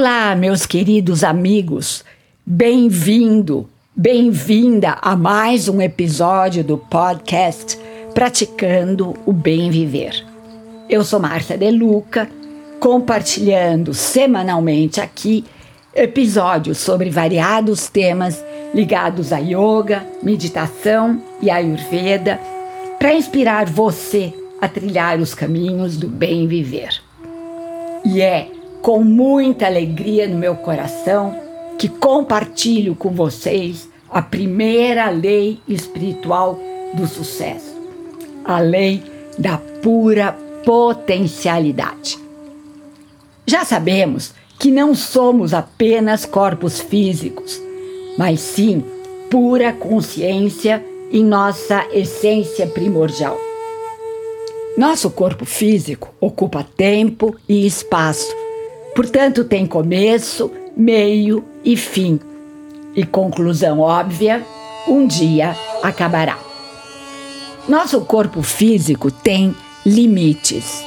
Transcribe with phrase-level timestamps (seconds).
[0.00, 2.04] Olá, meus queridos amigos.
[2.46, 7.76] Bem-vindo, bem-vinda a mais um episódio do podcast
[8.14, 10.24] Praticando o Bem Viver.
[10.88, 12.30] Eu sou Márcia De Luca,
[12.78, 15.44] compartilhando semanalmente aqui
[15.92, 18.40] episódios sobre variados temas
[18.72, 22.40] ligados a yoga, meditação e ayurveda
[23.00, 27.02] para inspirar você a trilhar os caminhos do bem viver.
[28.04, 31.38] E é com muita alegria no meu coração
[31.78, 36.58] que compartilho com vocês a primeira lei espiritual
[36.94, 37.76] do sucesso,
[38.44, 39.02] a lei
[39.38, 40.32] da pura
[40.64, 42.18] potencialidade.
[43.46, 47.60] Já sabemos que não somos apenas corpos físicos,
[48.16, 48.82] mas sim
[49.30, 53.38] pura consciência em nossa essência primordial.
[54.76, 58.34] Nosso corpo físico ocupa tempo e espaço
[58.94, 62.20] Portanto, tem começo, meio e fim.
[62.94, 64.44] E conclusão óbvia:
[64.86, 66.38] um dia acabará.
[67.68, 70.82] Nosso corpo físico tem limites,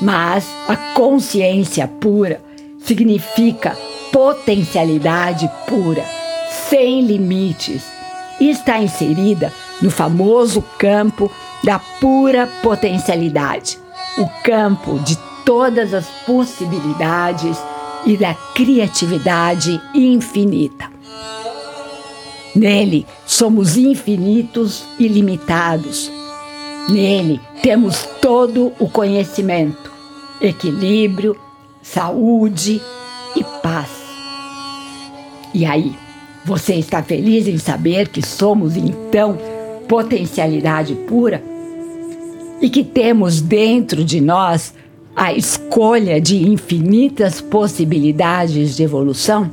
[0.00, 2.40] mas a consciência pura
[2.84, 3.76] significa
[4.12, 6.04] potencialidade pura,
[6.68, 7.82] sem limites,
[8.40, 11.30] e está inserida no famoso campo
[11.62, 13.78] da pura potencialidade,
[14.18, 17.58] o campo de todas as possibilidades
[18.06, 20.90] e da criatividade infinita.
[22.54, 26.10] Nele somos infinitos e limitados.
[26.88, 29.90] Nele temos todo o conhecimento,
[30.40, 31.36] equilíbrio,
[31.82, 32.80] saúde
[33.34, 33.90] e paz.
[35.52, 35.96] E aí,
[36.44, 39.38] você está feliz em saber que somos então
[39.88, 41.42] potencialidade pura?
[42.60, 44.74] E que temos dentro de nós
[45.16, 49.50] a escolha de infinitas possibilidades de evolução?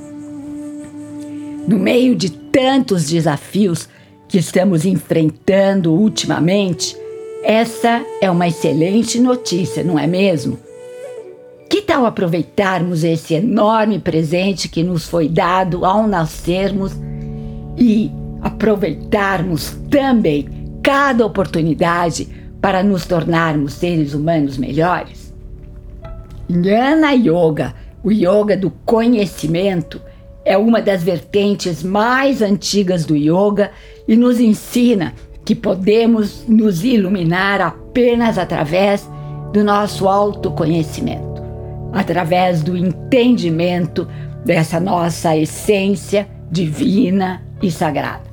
[1.68, 3.88] No meio de tantos desafios
[4.28, 6.98] que estamos enfrentando ultimamente,
[7.44, 10.58] essa é uma excelente notícia, não é mesmo?
[11.70, 16.94] Que tal aproveitarmos esse enorme presente que nos foi dado ao nascermos
[17.78, 20.48] e aproveitarmos também
[20.84, 22.28] cada oportunidade
[22.60, 25.21] para nos tornarmos seres humanos melhores?
[26.52, 27.74] Jnana Yoga,
[28.04, 30.02] o yoga do conhecimento,
[30.44, 33.72] é uma das vertentes mais antigas do yoga
[34.06, 35.14] e nos ensina
[35.46, 39.10] que podemos nos iluminar apenas através
[39.54, 41.42] do nosso autoconhecimento,
[41.94, 44.06] através do entendimento
[44.44, 48.30] dessa nossa essência divina e sagrada.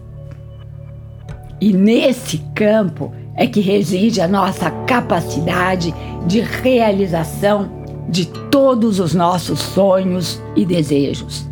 [1.60, 5.94] E nesse campo é que reside a nossa capacidade
[6.26, 7.77] de realização
[8.08, 11.46] de todos os nossos sonhos e desejos.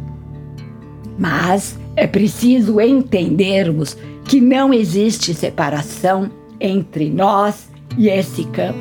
[1.19, 6.31] Mas é preciso entendermos que não existe separação
[6.61, 8.79] entre nós e esse campo.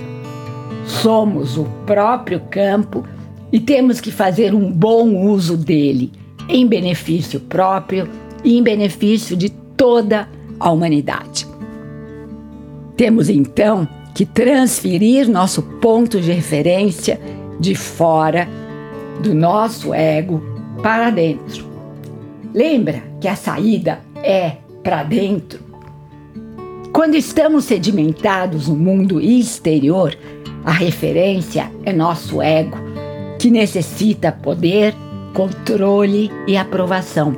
[0.86, 3.04] Somos o próprio campo
[3.52, 6.12] e temos que fazer um bom uso dele,
[6.50, 8.10] em benefício próprio
[8.44, 10.28] e em benefício de toda
[10.60, 11.48] a humanidade.
[12.96, 17.20] Temos então que transferir nosso ponto de referência
[17.60, 18.48] de fora
[19.22, 20.42] do nosso ego
[20.82, 21.66] para dentro.
[22.54, 25.60] Lembra que a saída é para dentro?
[26.94, 30.18] Quando estamos sedimentados no mundo exterior,
[30.64, 32.78] a referência é nosso ego,
[33.38, 34.96] que necessita poder,
[35.34, 37.36] controle e aprovação.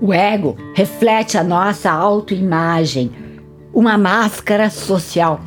[0.00, 3.10] O ego reflete a nossa autoimagem,
[3.72, 5.40] uma máscara social.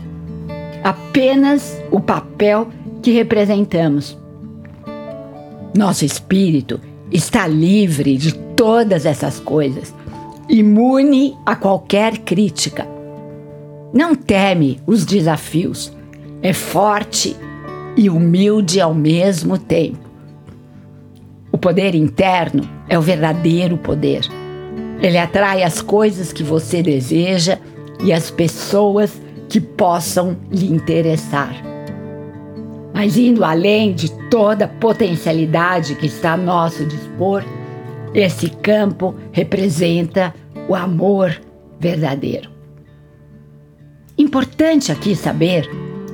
[0.84, 2.68] Apenas o papel
[3.04, 4.18] que representamos.
[5.78, 6.80] Nosso espírito
[7.12, 9.94] está livre de todas essas coisas,
[10.50, 12.88] imune a qualquer crítica.
[13.94, 15.92] Não teme os desafios,
[16.42, 17.36] é forte
[17.98, 20.00] e humilde ao mesmo tempo.
[21.52, 24.22] O poder interno é o verdadeiro poder.
[25.02, 27.60] Ele atrai as coisas que você deseja
[28.04, 31.73] e as pessoas que possam lhe interessar.
[33.04, 37.44] Mas indo além de toda potencialidade que está a nosso dispor,
[38.14, 40.34] esse campo representa
[40.70, 41.38] o amor
[41.78, 42.50] verdadeiro.
[44.18, 45.70] Importante aqui saber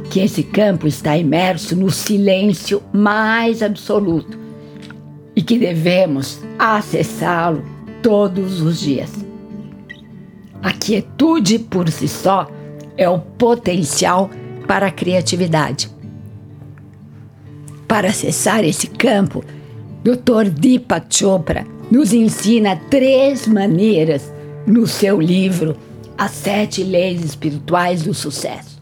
[0.10, 4.40] que esse campo está imerso no silêncio mais absoluto
[5.36, 7.64] e que devemos acessá-lo
[8.02, 9.12] todos os dias.
[10.64, 12.50] A quietude por si só
[12.98, 14.28] é o potencial
[14.66, 15.99] para a criatividade
[17.90, 19.44] para acessar esse campo,
[20.04, 20.52] Dr.
[20.52, 24.32] Deepak Chopra nos ensina três maneiras
[24.68, 25.76] no seu livro
[26.16, 28.80] As Sete Leis Espirituais do Sucesso.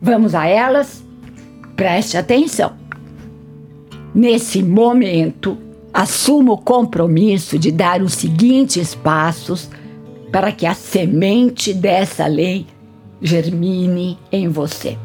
[0.00, 1.04] Vamos a elas?
[1.76, 2.72] Preste atenção.
[4.12, 5.56] Nesse momento,
[5.94, 9.70] assuma o compromisso de dar os seguintes passos
[10.32, 12.66] para que a semente dessa lei
[13.20, 14.98] germine em você.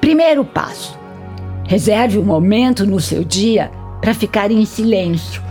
[0.00, 0.98] Primeiro passo:
[1.68, 3.70] reserve um momento no seu dia
[4.00, 5.42] para ficar em silêncio,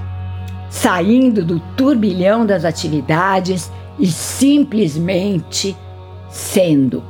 [0.68, 5.78] saindo do turbilhão das atividades e simplesmente
[6.28, 7.04] sendo.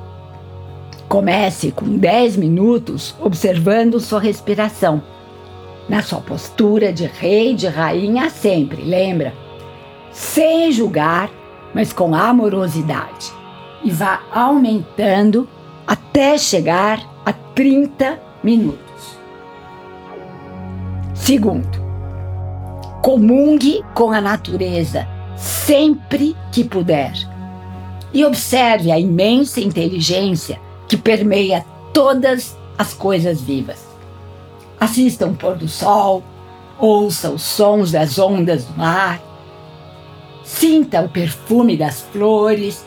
[1.07, 5.01] Comece com 10 minutos observando sua respiração,
[5.87, 9.33] na sua postura de rei, de rainha sempre, lembra?
[10.11, 11.29] Sem julgar,
[11.73, 13.31] mas com amorosidade.
[13.85, 15.47] E vá aumentando
[15.87, 18.86] até chegar a 30 minutos.
[21.27, 21.77] Segundo,
[23.01, 27.11] comungue com a natureza sempre que puder
[28.13, 30.57] e observe a imensa inteligência
[30.87, 33.85] que permeia todas as coisas vivas.
[34.79, 36.23] Assista um pôr do sol,
[36.79, 39.21] ouça os sons das ondas do mar,
[40.45, 42.85] sinta o perfume das flores,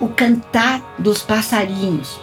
[0.00, 2.18] o cantar dos passarinhos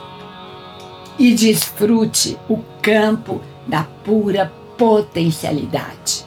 [1.19, 4.51] e desfrute o campo da pura
[4.81, 6.25] potencialidade.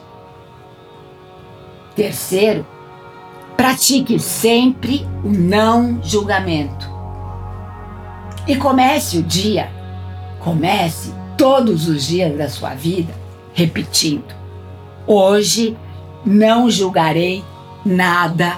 [1.93, 2.65] Terceiro,
[3.57, 6.89] pratique sempre o não julgamento.
[8.47, 9.69] E comece o dia,
[10.39, 13.13] comece todos os dias da sua vida
[13.53, 14.33] repetindo:
[15.05, 15.77] Hoje
[16.25, 17.43] não julgarei
[17.85, 18.57] nada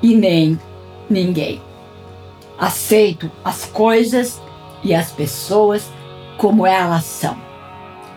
[0.00, 0.60] e nem
[1.10, 1.60] ninguém.
[2.56, 4.40] Aceito as coisas
[4.84, 5.90] e as pessoas
[6.36, 7.47] como elas são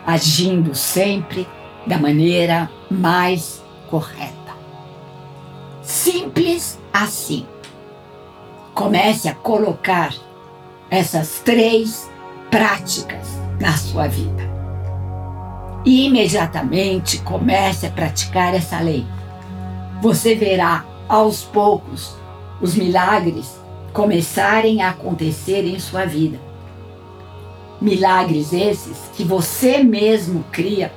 [0.06, 1.46] agindo sempre
[1.86, 4.32] da maneira mais correta.
[5.82, 7.46] Simples assim.
[8.74, 10.14] Comece a colocar
[10.90, 12.10] essas três
[12.50, 13.28] práticas
[13.60, 14.50] na sua vida.
[15.84, 19.04] E imediatamente comece a praticar essa lei.
[20.00, 22.16] Você verá aos poucos
[22.60, 23.60] os milagres
[23.92, 26.51] começarem a acontecer em sua vida
[27.82, 30.92] Milagres esses que você mesmo cria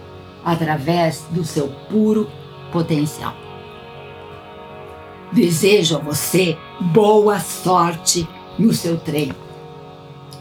[0.45, 2.29] através do seu puro
[2.71, 3.33] potencial.
[5.31, 8.29] Desejo a você boa sorte
[8.59, 9.33] no seu treino,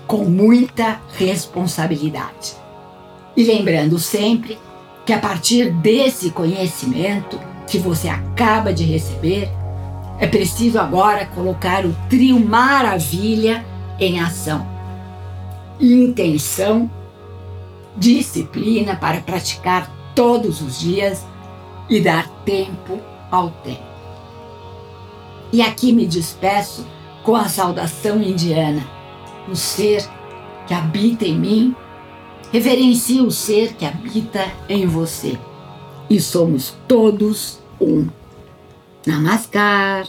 [0.07, 2.55] com muita responsabilidade.
[3.35, 4.59] E lembrando sempre
[5.07, 9.49] que a partir desse conhecimento que você acaba de receber,
[10.21, 13.65] é preciso agora colocar o trio maravilha
[13.99, 14.74] em ação
[15.81, 16.91] intenção,
[17.97, 21.25] disciplina para praticar todos os dias
[21.89, 23.01] e dar tempo
[23.31, 23.83] ao tempo.
[25.53, 26.87] E aqui me despeço
[27.23, 28.83] com a saudação indiana.
[29.49, 30.05] O ser
[30.67, 31.77] que habita em mim
[32.53, 35.39] reverencia o ser que habita em você.
[36.09, 38.09] E somos todos um.
[39.07, 40.07] Namaskar.